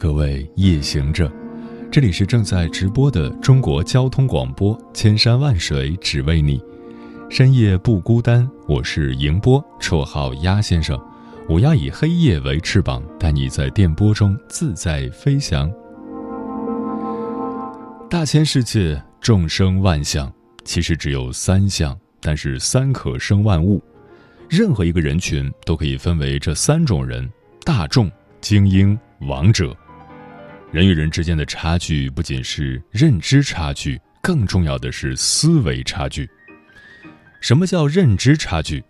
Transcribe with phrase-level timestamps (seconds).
[0.00, 1.28] 各位夜行者，
[1.90, 6.62] 这里是正在直播的中国交通广播，千山万水只为你，
[7.28, 8.48] 深夜不孤单。
[8.68, 10.96] 我是迎波，绰号鸭先生。
[11.48, 15.68] 我要以黑夜为翅膀，带你在电波中自在飞翔。
[18.08, 20.32] 大千世界，众生万象，
[20.64, 23.82] 其实只有三项，但是三可生万物。
[24.48, 27.28] 任何一个人群都可以分为这三种人：
[27.64, 28.08] 大众、
[28.40, 28.96] 精英。
[29.22, 29.76] 王者，
[30.70, 36.28] 人与人之间的差距不仅是认知差距，更重要的是思维差距。
[37.40, 38.84] 什么叫认知差距？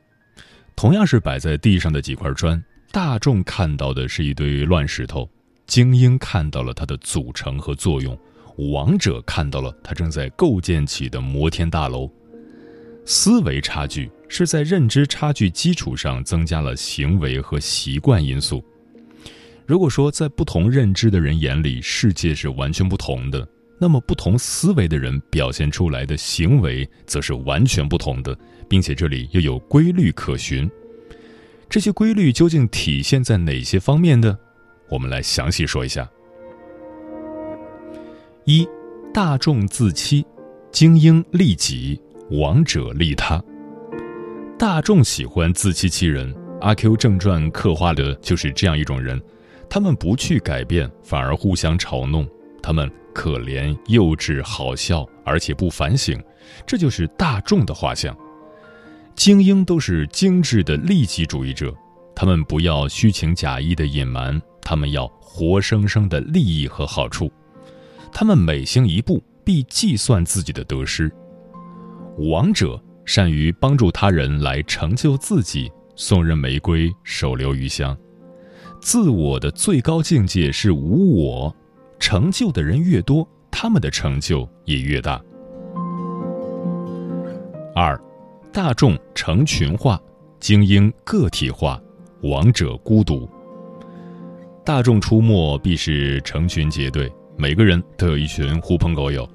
[0.75, 5.29] 同样是摆在地上的几块砖，大众看到的是一堆乱石头，
[5.69, 8.19] 精英看到了它的组成和作用，
[8.73, 12.11] 王者看到了它正在构建起的摩天大楼。
[13.05, 18.63] 思维差距是在认知差距基础上增加了行为和习惯因素。
[19.69, 23.47] 如果说在不同认知的人眼里，世界是完全不同的，
[23.79, 28.35] 那么不同思维的人表现出来的行为则是完全不同的，
[28.67, 30.67] 并且这里又有规律可循。
[31.69, 34.39] 这些规律究竟体现在哪些方面呢？
[34.89, 36.09] 我们来详细说一下。
[38.47, 38.67] 一，
[39.13, 40.25] 大众自欺，
[40.73, 42.01] 精英利己，
[42.31, 43.39] 王者利他。
[44.59, 46.33] 大众喜欢自欺欺人，
[46.63, 49.21] 《阿 Q 正传》刻画的就是这样一种人。
[49.71, 52.29] 他们不去改变，反而互相嘲弄。
[52.63, 56.21] 他们可怜、幼稚、好笑，而且不反省，
[56.67, 58.17] 这就是大众的画像。
[59.15, 61.75] 精英都是精致的利己主义者，
[62.15, 67.31] 他们不要虚情假意的隐瞒，他们要活生生的利益和好处。
[68.13, 71.11] 他们每行一步，必计算自己的得失。
[72.31, 77.97] 王者善于帮助他人来成就自己，送人玫瑰，手留余香。
[78.81, 81.55] 自我的最高境界是无我，
[81.99, 85.21] 成就的人越多，他们的成就也越大。
[87.75, 88.01] 二，
[88.53, 90.01] 大众成群化，
[90.41, 91.81] 精英个体化，
[92.23, 93.29] 王者孤独。
[94.65, 99.29] 大众出没必是成群结队，每个人都有一群狐朋狗友，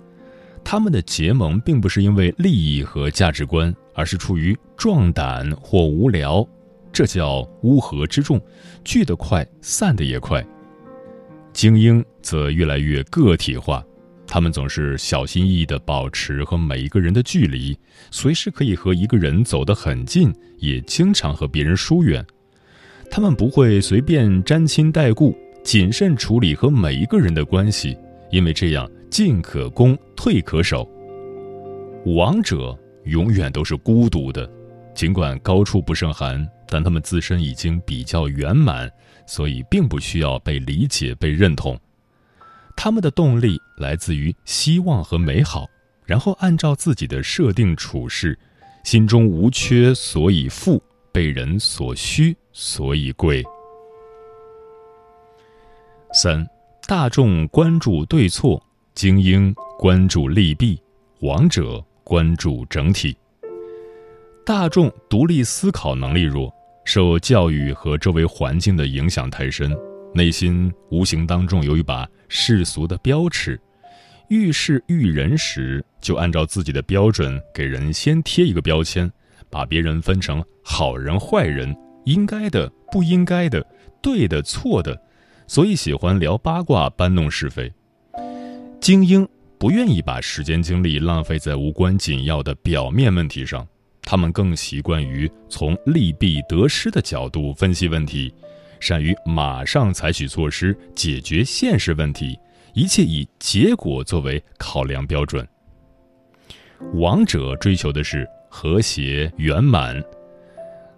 [0.64, 6.48] 他们的结盟并不是因为利益和价值观，而是出于壮胆或无聊。
[6.94, 8.40] 这叫乌合之众，
[8.86, 10.46] 聚得快，散得也快。
[11.52, 13.84] 精英则越来越个体化，
[14.28, 17.76] 他们总是小心翼翼地保持和每一个人的距离，
[18.12, 22.24] 随时可以和一个人走得很近，也经常和别人疏远。
[23.10, 27.98] 他们不会随便沾亲带故，谨慎处理和每一个人的关系，
[28.30, 30.88] 因为这样进可攻，退可守。
[32.06, 34.48] 王者永远都是孤独的，
[34.94, 36.48] 尽管高处不胜寒。
[36.74, 38.92] 但他们自身已经比较圆满，
[39.28, 41.80] 所以并不需要被理解、被认同。
[42.76, 45.70] 他们的动力来自于希望和美好，
[46.04, 48.36] 然后按照自己的设定处事，
[48.84, 53.44] 心中无缺，所以富；被人所需，所以贵。
[56.12, 56.44] 三，
[56.88, 58.60] 大众关注对错，
[58.96, 60.82] 精英关注利弊，
[61.20, 63.16] 王者关注整体。
[64.44, 66.52] 大众独立思考能力弱。
[66.86, 69.76] 受教育和周围环境的影响太深，
[70.14, 73.60] 内心无形当中有一把世俗的标尺，
[74.30, 79.12] 遇事遇人时就按照自己的标准给人先贴一个标签，
[79.50, 81.76] 把别人分成好人坏人、
[82.06, 83.66] 应该的不应该的、
[84.02, 85.00] 对的错的，
[85.48, 87.72] 所以喜欢聊八卦、搬弄是非。
[88.82, 89.28] 精英
[89.58, 93.66] 不愿意把时间精力浪费在无关紧要的表面问题上。
[94.04, 98.34] 他们更习惯于从利弊得失的角度分析问题，
[98.80, 102.38] 善于马上采取措施解决现实问题，
[102.74, 105.48] 一切以结果作为考量标准。
[106.96, 110.04] 王者追求的是和谐圆满。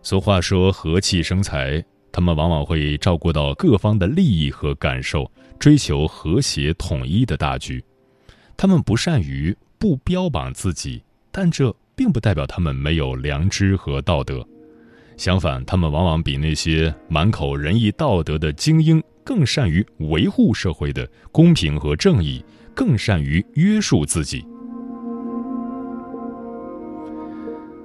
[0.02, 7.84] 俗话说“和气生财”，他们往往会照顾到各方的利益和感受，追求和谐统一的大局。
[8.58, 14.46] 他们不善于不标榜自己，但这并不代表他们没有良知和道德。
[15.18, 22.44] 相反，他们往往比那些满口仁义道德的精英更善于维护社会的公平和正义，
[22.74, 24.46] 更善于约束自己。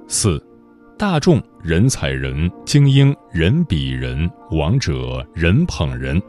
[0.07, 0.45] 四，
[0.97, 6.21] 大众人踩人，精英人比人，王者人捧人。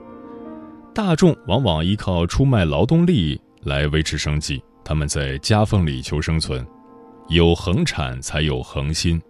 [0.95, 6.65] 大众往往依靠出卖劳动力来维持生计，他们在夹缝里求生存，
[7.33, 9.21] 有恒产才有恒心。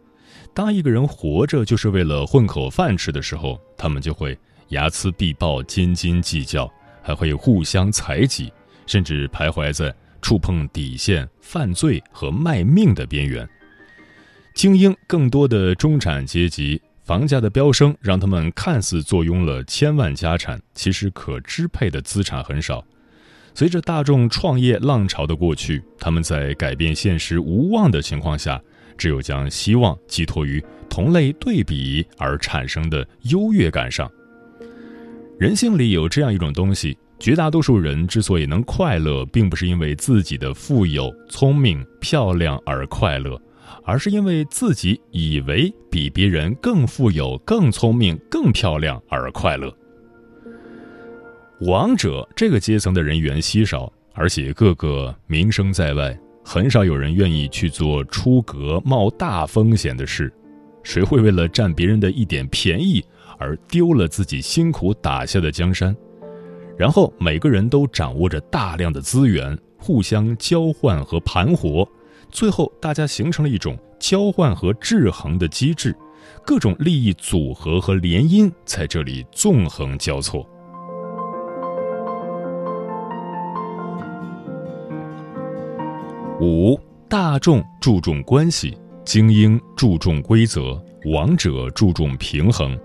[0.52, 4.37] 当一个人活着就是为了混口饭吃的时候，他们就会
[4.70, 6.69] 睚眦必报、斤斤计较，
[7.00, 8.52] 还会互相猜忌，
[8.87, 13.49] 甚至徘徊在触碰底线、犯罪和卖命的边缘。
[14.52, 22.84] 精英更多的中产阶级，房价的飙升让他们看似坐拥了千万家产，其实可支配的资产很少。
[23.54, 28.60] 随着大众创业浪潮的过去，他们在改变现实无望的情况下。
[28.99, 34.08] 只有将希望寄托于同类对比而产生的优越感上。
[35.40, 43.40] 人性里有这样一种东西：绝大多数人之所以能快乐，并不是因为自己的富有、聪明、漂亮而快乐，
[43.82, 49.75] 而是因为自己以为比别人更富有、更聪明、更漂亮而快乐。
[51.67, 56.19] 王者这个阶层的人员稀少，而且个个名声在外。
[56.44, 60.32] 很少有人愿意去做出格、冒大风险的事，
[60.82, 63.05] 谁会为了占别人的一点便宜
[63.38, 65.97] 而丢了自己辛苦打下的江山？
[66.76, 71.88] 然后每个人都掌握着大量的资源，互相交换和盘活，
[72.29, 75.94] 最后大家形成了一种交换和制衡的机制，
[76.44, 80.44] 各种利益组合和联姻在这里纵横交错。
[86.44, 86.77] 五
[87.09, 92.77] 大众注重关系，精英注重规则，王者注重平衡。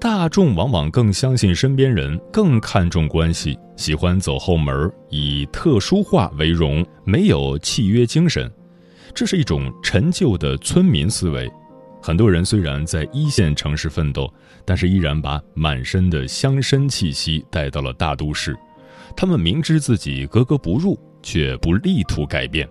[0.00, 8.50] 大众往往更相信身边人，更看重关系，喜欢走后门，以特殊化为荣，没有契约精神。
[9.12, 11.46] 这是一种陈旧的村民思维。
[12.00, 14.26] 很多人虽然在一线城市奋斗，
[14.64, 18.56] 但是依然把满身的乡绅气息带到了大都市。
[19.14, 20.98] 他们明知自己格格不入。
[21.22, 22.68] 却不力图改变。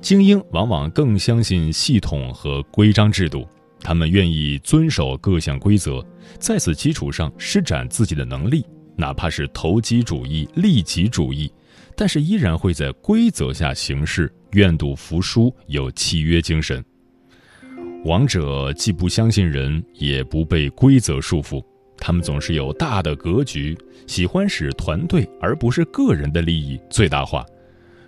[0.00, 3.46] 精英往往更相信系统和规章制度，
[3.80, 6.04] 他们愿意遵守各项规则，
[6.38, 8.64] 在此基础上施展自己的能力，
[8.96, 11.50] 哪怕是投机主义、利己主义，
[11.96, 16.84] 但是依然会在规则下行事，愿赌服输，有契约精神。
[18.04, 21.60] 王者既不相信人，也不被规则束缚。
[21.98, 23.76] 他们总是有大的格局，
[24.06, 27.44] 喜欢使团队而不是个人的利益最大化。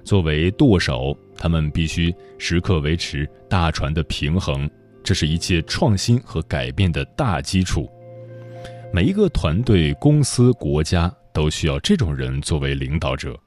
[0.05, 4.69] 作为舵手，他们必须时刻维持大船的平衡，
[5.03, 7.91] 这是一切创新和改变的大基础。
[8.93, 13.39] 每一个团队、公司、国家都需要这种人作为领导者。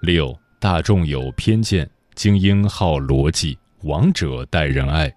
[0.00, 5.12] 六大众有偏见，精英好逻辑，王者待人爱。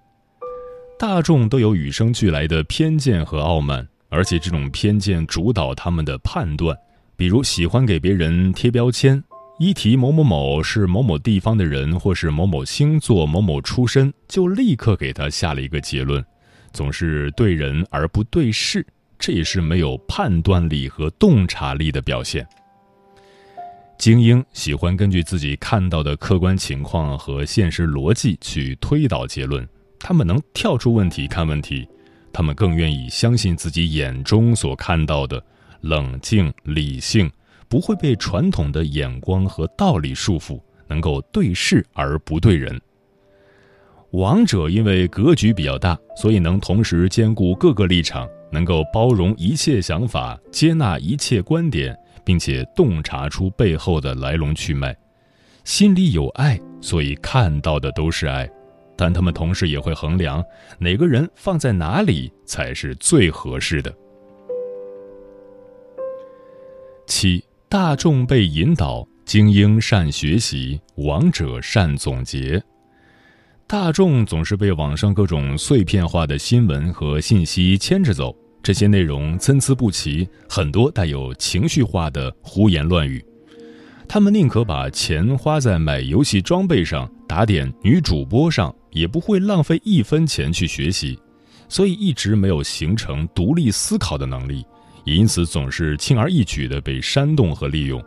[1.01, 6.77] 大众都有与生俱来的偏见和傲慢，而且这种偏见主导他们的判断。
[7.15, 9.22] 比如喜欢给别人贴标签，
[9.58, 16.24] 一提某某某是某某地方的人，或是某某星座、某某出身，就立刻给他下了一个结论，
[16.72, 18.86] 总是对人而不对事，
[19.17, 22.48] 这也是没有判断力和洞察力的表现。
[23.98, 29.67] 精英喜欢根据自己看到的客观情况和现实逻辑去推导结论。
[30.01, 31.88] 他们能跳出问题看问题，
[32.34, 35.41] 他们更愿意相信自己眼中所看到的，
[35.81, 37.31] 冷静理性，
[37.70, 42.79] 不会被传统的眼光和道理束缚，能够对事而不对人。
[44.12, 54.93] 王者因为格局比较大，所以能同时兼顾各个立场，能够包容一切想法，接纳一切观点，并且洞察出背后的来龙去脉，
[55.63, 58.50] 心里有爱，所以看到的都是爱。
[59.01, 60.46] 但他们同时也会衡量
[60.77, 63.91] 哪个人放在哪里才是最合适的。
[67.08, 72.62] 七大众被引导，精英善学习，王者善总结。
[73.65, 83.25] 大众总是被网上各种碎片化的新闻和信息牵着走，这些内容参差不齐，很多带有情绪化的胡言乱语。
[84.08, 91.17] 他们宁可把钱花在买游戏装备上、打点女主播上，也不会浪费一分钱去学习，
[91.67, 94.65] 所以一直没有形成独立思考的能力，
[95.05, 98.03] 因此总是轻而易举地被煽动和利用。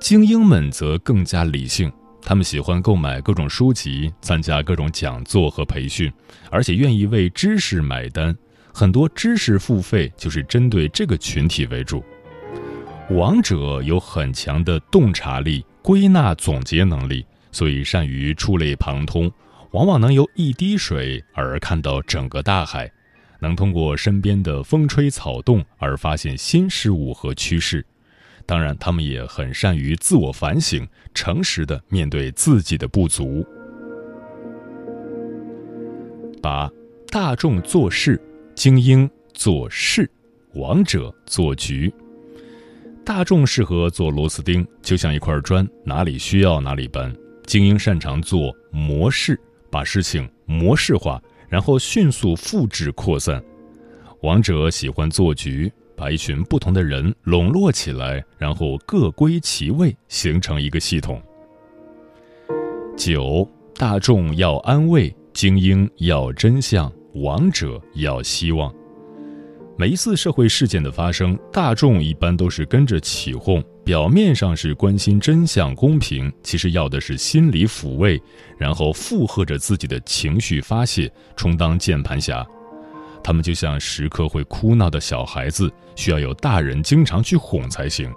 [0.00, 6.12] 精英们则更加理性，他们喜欢购买各种书籍，参加各种讲座和培训，
[6.50, 8.36] 而且愿意为知识买单。
[8.72, 12.04] 很多知识付费就是针对这个群体为主。
[13.10, 19.30] 王者有很强的洞察力、归纳总结能力，所以善于触类旁通，
[19.74, 22.88] 往往能由一滴水而看到整个大海，
[23.40, 27.84] 能通过身边的风吹草动而发现新事物和趋势。
[28.46, 33.44] 当然，他们也很善于自我反省，诚实的面对自己的不足。
[36.40, 36.70] 八，
[37.08, 38.20] 大众做事，
[38.54, 40.08] 精英做事，
[40.54, 41.92] 王者做局。
[43.04, 47.12] 大众适合做螺丝钉，就像一块砖，哪里需要哪里搬。
[47.44, 49.38] 精英擅长做模式，
[49.74, 53.42] 把事情模式化，然后迅速复制扩散。
[54.22, 61.20] 王者喜欢做局，把一群不同的人笼络起来，然后各归其位，形成一个系统。
[62.96, 68.72] 九，大众要安慰，精英要真相，王者要希望。
[69.76, 78.20] 每一次社会事件的发生，大众一般都是跟着起哄，表面上是关心真相公平，其实要的是心理抚慰，
[78.56, 82.44] 然后附和着自己的情绪发泄，充当键盘侠。
[83.22, 88.10] 他们就像时刻会哭闹的小孩子，需要有大人经常去哄才行。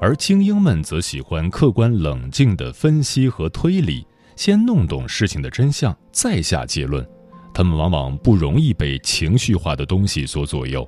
[0.00, 7.06] 而精英们则喜欢客观冷静的分析和推理，先弄懂事情的真相，再下结论。
[7.52, 10.86] 他们往往不容易被情绪化的东西所左右，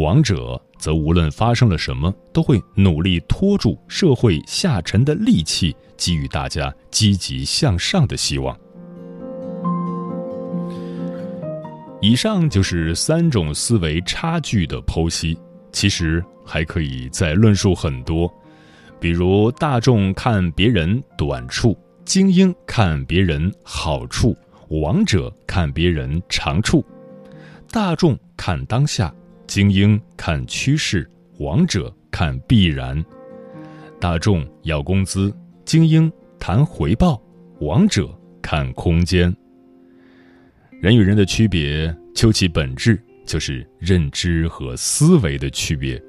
[0.00, 8.56] 王者则无论发生了什么，都会努力拖住社会下沉的戾气，给予大家积极向上的希望。
[12.00, 15.36] 以上就是三种思维差距的剖析，
[15.72, 18.32] 其实还可以再论述很多，
[19.00, 24.36] 比如大众看别人短处，精英看别人好处。
[24.68, 26.84] 王者看别人长处，
[27.72, 29.12] 大众看当下，
[29.48, 33.02] 精英看趋势，王者看必然。
[33.98, 37.20] 大众要工资，精英谈回报，
[37.60, 38.06] 王者
[38.42, 39.34] 看空间。
[40.82, 46.00] 人与人的区别，究其本质就是认知和思维的区别。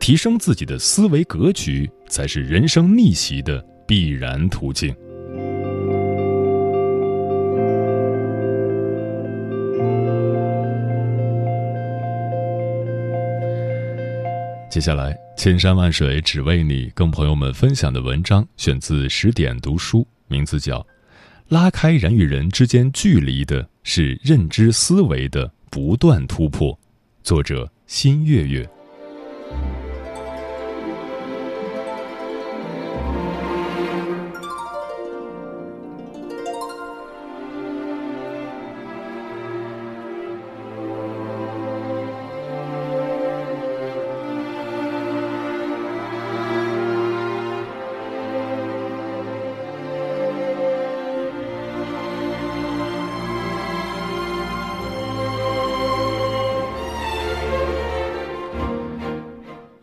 [0.00, 4.94] 提升自己的思维格局，才是人生逆袭的必然途径。
[14.70, 20.78] 接下来，千山万水只为你，跟朋友们分享的文章选自十点读书，名字叫
[21.48, 26.70] 《拉开人与人之间距离的是认知思维的不断突破》，
[27.22, 28.68] 作者新月月。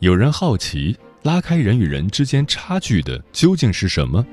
[0.06, 4.24] 有人好奇，拉开人与人之间差距的究竟是什么？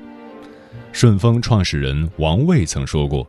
[0.91, 3.27] 顺丰创始人王卫曾说过：“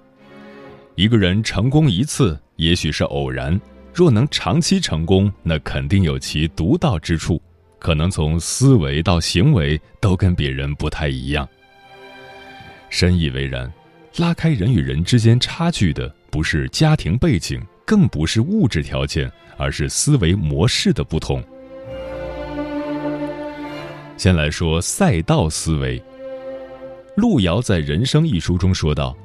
[0.95, 3.59] 一个人成功一次，也许是偶然；
[3.95, 7.41] 若能长期成功，那肯定有其独到之处，
[7.79, 11.49] 可能从思维到行为都跟别人不太一样。”
[12.91, 13.73] 深以为然，
[14.19, 21.43] 拉开人与人之间差距的不是家庭背景，更不是物质条件，而是思维模式的不同。
[24.17, 26.03] 先来说赛道思维。
[27.17, 29.17] 路遥在《人生》一书中说道：“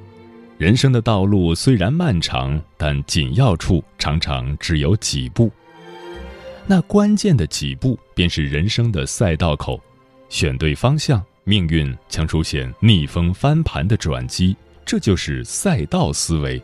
[0.57, 5.51] 人生的道路虽然漫长，但紧要处常常只有几步。
[6.67, 9.79] 那关键的几步，便是人生的赛道口。
[10.29, 14.55] 选对方向，命运将出现逆风翻盘的转机。
[14.85, 16.61] 这就是赛道思维。”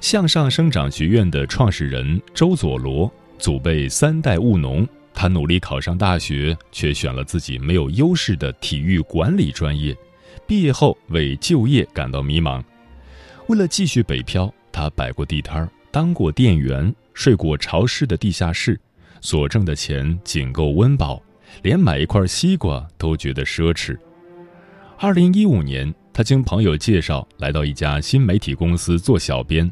[0.00, 4.84] 向上生长学院的创始人周佐罗，祖辈三代务农。
[5.14, 9.96] 他努力考上大学，却选了自己没有优势的体育管理专业，
[10.46, 12.62] 毕业后为就业感到迷茫。
[13.48, 18.80] 为了继续北漂，他摆过地摊儿，当过店员，睡过潮湿的地下室，
[19.20, 21.22] 所挣的钱仅够温饱，
[21.62, 23.96] 连买一块西瓜都觉得奢侈。
[24.98, 29.70] 二零一五年，他经朋友介绍来到一家新媒体公司做小编，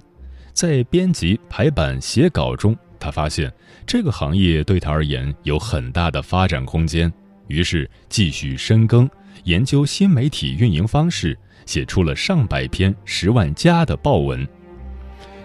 [0.53, 3.53] 在编辑、排版、写稿中，他发现
[3.85, 7.13] 这个行业对他而言有很大的发展空间，
[7.49, 9.11] 于是继续深耕，
[9.45, 11.37] 研究新媒体运营方式。
[11.67, 14.49] 写出了上百篇十万加的报文，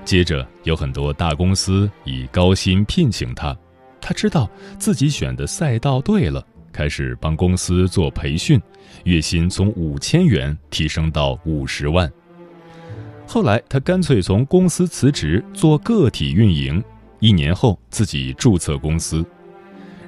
[0.03, 3.55] 接着有很多大公司以高薪聘请他，
[4.01, 8.59] 他知道自己选的赛道对了，开始帮公司做培训，
[9.03, 12.11] 月薪从五千元提升到五十万。
[13.27, 16.83] 后来他干脆从公司辞职做个体运营，
[17.25, 19.25] 一年后自己注册公司。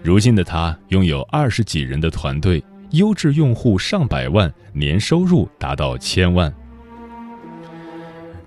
[0.04, 2.64] 如今的他拥有二十几人的团队。
[2.92, 6.54] 优质用户上百万，年收入达到千万。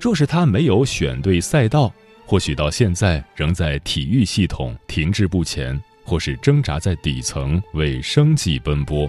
[0.01, 1.93] 若是他没有选对赛道，
[2.25, 9.07] 或许到现在仍在体育系统停滞不前，或是挣扎在底层为生计奔波。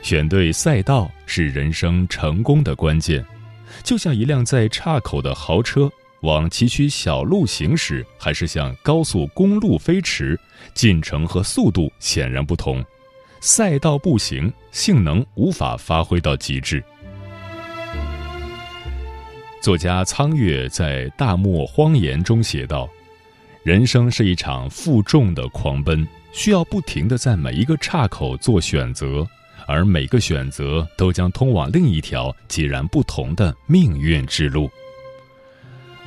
[0.00, 3.22] 选对赛道是人生成功的关键，
[3.84, 5.92] 就像一辆在岔口的豪车
[6.22, 10.38] 往崎岖小路行驶，还是向高速公路飞驰，
[10.74, 12.84] 进程和速度显然不同。
[13.40, 16.82] 赛道不行，性能无法发挥到极致。
[19.60, 22.88] 作家苍月在《大漠荒言》中写道
[23.62, 29.24] ：“人生是一场负重的狂奔，需要不停的在每一个岔口做选择，
[29.66, 34.68] 而每个选择都将通往另一条截然不同的命运之路。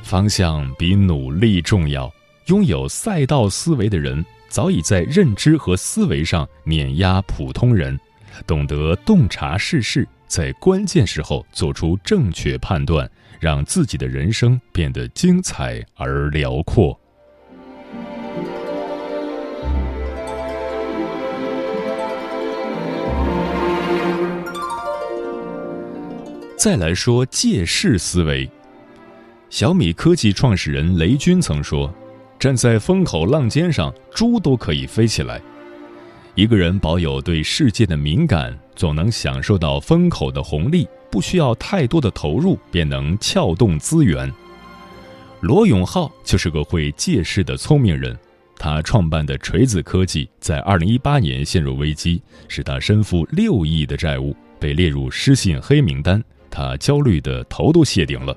[0.03, 2.11] 方向比努力重要。
[2.47, 7.97] 拥有赛道思维的人。”早已在认知和思维上碾压普通人，
[8.45, 16.99] 懂得洞察世事，在关键时候做出正确判断，让自己的人生变得精彩而辽阔。
[26.57, 28.51] 再来说借势思维，
[29.51, 31.93] 小米科技创始人雷军曾说。
[32.39, 35.39] 站在风口浪尖上，猪都可以飞起来。
[36.35, 44.31] 一个人保有对世界的敏感，总能享受到风口的红利，不需要太多的投入，便能撬动资源。
[45.41, 48.17] 罗永浩就是个会借势的聪明人，
[48.55, 58.35] 他创办的锤子科技在二零一八年陷入危机，使他身负六亿的债务，被列入失信黑名单，他焦虑的头都谢顶了。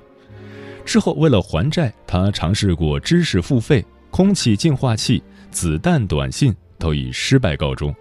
[0.85, 3.83] 之后为了还债，他尝试过知识付费。
[4.11, 5.21] 空气净化器、
[5.51, 7.93] 子弹短信都以失败告终。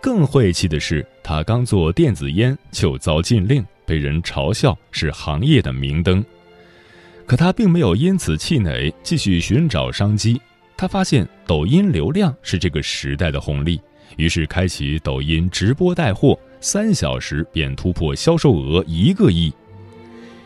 [0.00, 6.24] 更晦气的是，他刚做电子烟就遭禁令，被人嘲笑是行业的明灯。
[7.26, 10.40] 可他并没有因此气馁，继续寻找商机。
[10.76, 13.80] 他发现抖音流量是这个时代的红利，
[14.16, 19.52] 于是开启抖音直播带货，三小时便突破销售额一个亿。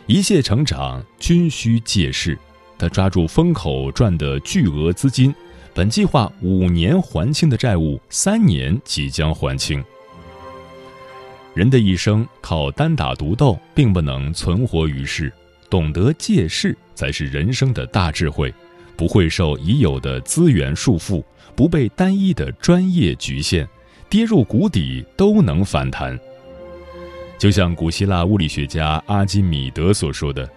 [0.07, 2.39] 一切成长均需借势。
[2.77, 5.35] 他抓住风口赚的巨额资金，
[5.73, 9.83] 本计划五年还清的债务，三年即将还清。
[11.55, 15.33] 人的一生靠单打独斗并不能存活于世，
[15.71, 18.53] 懂得借势才是人生的大智慧。
[18.97, 21.23] 不会受已有的资源束缚，
[21.57, 23.67] 不被单一的专业局限，
[24.09, 26.19] 跌入谷底都能反弹。
[27.45, 30.49] 就像古希腊物理学家阿基米德所说的。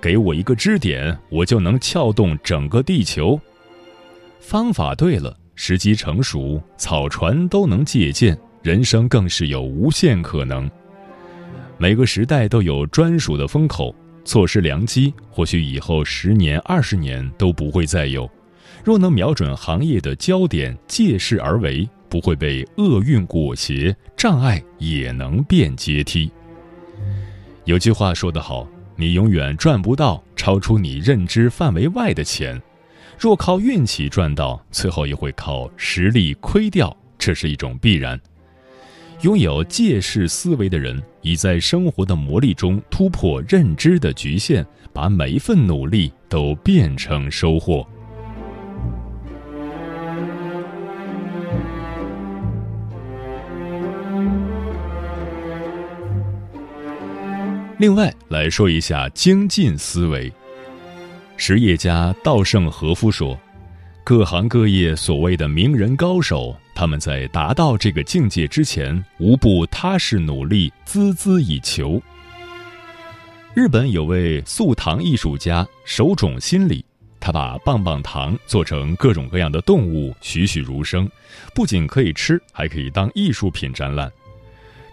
[0.00, 3.38] 给我一个支点，我就能撬动整个地球。
[4.40, 10.66] 方法对了，时机成熟，草船都能借鉴，人生更是有无限可能。
[11.76, 18.26] 每个时代都有专属的风口，错失良机，或许以后十年、二十年都不会再有。
[18.84, 26.30] 若能瞄准行业的焦点，借势而为，不会被厄运裹挟，障碍也能变阶梯。
[27.64, 28.66] 有句话说得好。
[28.96, 32.60] 你永远赚不到超出你认知范围外的钱，
[33.18, 38.20] 若靠运气赚到，最后也会靠实力亏掉，这是一种必然。
[39.22, 47.86] 拥有借势思维的人，已在生活的磨砺中突破认知的局限，把每一份努力都变成收获。
[57.80, 60.30] 另外来说一下精进思维。
[61.38, 63.40] 实业家稻盛和夫说
[64.04, 71.98] ：“各行各业所谓的名人高手，他们在达到这个境界之前，无不踏实努力，孜孜以求。
[73.54, 76.84] 日本有位素糖艺术家手冢心理，
[77.18, 81.10] 他把棒棒糖做成各种各样的动物，栩栩如生，
[81.54, 84.12] 不仅可以吃，还可以当艺术品展览。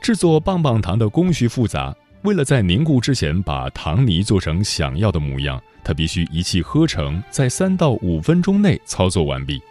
[0.02, 9.62] 制作棒棒糖的工序复杂，为了在凝固之前把糖泥做成想要的模样，他必须一气呵成，在三到五分钟内操作完毕。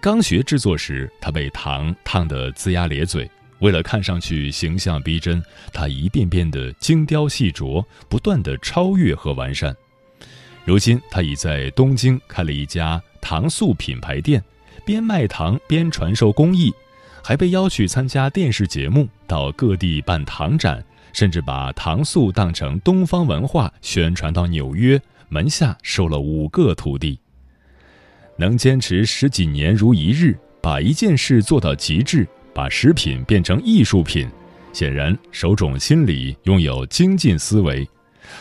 [0.00, 3.30] 刚学制作时，他被糖烫得龇牙咧嘴。
[3.60, 9.76] 为了看上去形象逼真，他一遍遍的精雕细琢，不断的超越和完善。
[10.64, 14.42] 如今，他已在东京开了一家糖塑品牌店，
[14.84, 16.72] 边卖糖边传授工艺，
[17.22, 27.18] 还被邀去参加电视节目，到各地办糖展，甚至把糖塑当成东方文化宣传到纽约，门下收了五个徒弟。
[28.36, 32.26] 能坚持十几年如一日，把一件事做到极致。
[32.52, 34.28] 把食品变成艺术品，
[34.72, 37.88] 显然手冢心里拥有精进思维。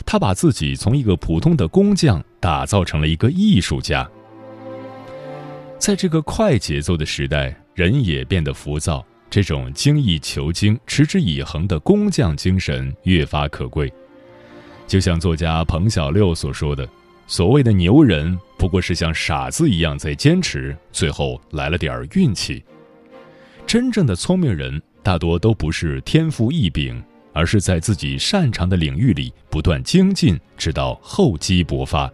[0.04, 4.10] 他把自己从一个普通的工匠打造成了一个艺术家。
[5.78, 13.92] 在这个快节奏的时代，人也变得浮躁，这种精益求精、持之以恒的工匠精神越发可贵。
[14.88, 16.88] 就像作家彭小六所说的
[17.28, 22.64] ：“所谓的牛人，不过是像傻子一样在坚持，最后来了点运气。”
[23.68, 27.00] 真正的聪明人大多都不是天赋异禀，
[27.34, 32.12] 而是在自己擅长的领域里不断精进，直到厚积薄发。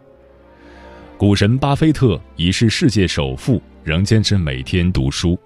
[1.17, 5.39] 股神巴菲特已是世界首富，仍坚持每天读书，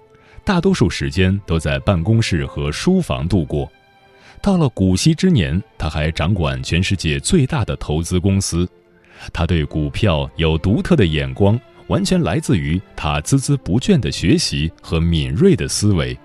[0.44, 3.70] 大多数时间都在办公室和书房度过。
[4.42, 8.68] 到了古稀之年，他还掌管全世界最大的投资公司。
[9.32, 11.60] 他对股票有独特的眼光。
[11.90, 16.16] 完全来自于他孜孜不倦的学习和敏锐的思维。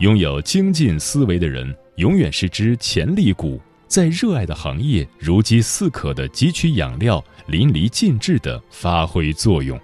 [0.00, 9.80] 拥有精进思维的人，永远是只潜力股，在热爱的行业如饥似渴的汲取养料，淋漓尽致的发挥作用。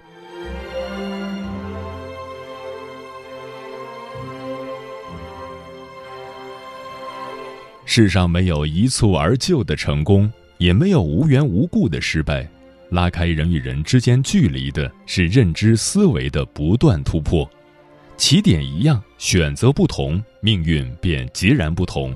[7.95, 12.49] 世上没有一蹴而就的成功，也没有无缘无故的失败。
[12.89, 17.47] 拉开人与人之间距离的是认知思维的不断突破，
[18.17, 22.11] 起点一样，选择不同，命运便截然不同。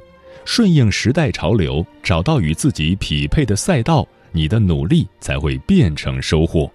[0.46, 6.68] 顺应时代潮流，找到与自己匹配的赛道，你的努力才会变成收获。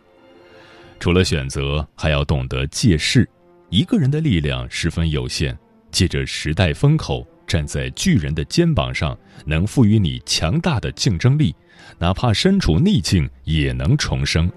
[1.01, 3.29] 除了选择，还要懂得借势。
[3.69, 5.59] 一个人的力量十分有限，
[5.91, 11.55] 借着时代风口，站在巨人的肩膀上，能赋予你强大的竞争力。
[11.99, 14.51] 哪怕身处逆境，也能重生。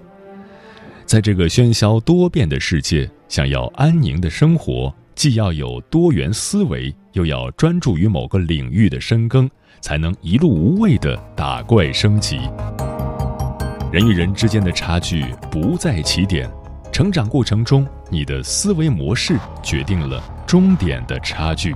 [1.04, 9.46] 在这个喧嚣多变的世界，想要安宁的生活，既要有多元思维，又要专注于某个领域的深耕，
[9.82, 12.38] 才能一路无畏的打怪升级。
[13.92, 16.50] 人与人之间的差距不在起点，
[16.90, 21.74] 成长过程中，你的思维模式决定了终点的差距。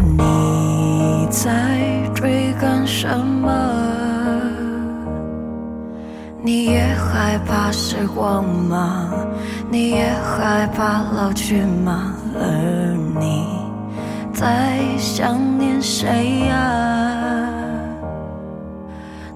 [0.00, 3.50] 你在追赶什么？
[6.42, 9.10] 你也害怕时光吗？
[9.70, 12.14] 你也害怕老去吗？
[12.34, 13.46] 而你
[14.32, 17.57] 在想念谁呀？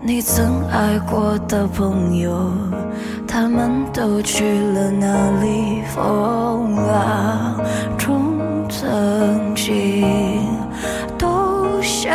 [0.05, 2.51] 你曾爱过的朋友，
[3.25, 5.07] 他们都去了哪
[5.41, 5.83] 里？
[5.95, 7.57] 风啊，
[7.97, 8.37] 中
[8.69, 10.05] 曾经。
[11.17, 12.11] 都消，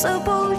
[0.00, 0.57] 你